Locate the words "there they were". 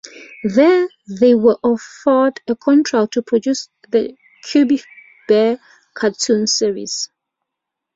0.43-1.59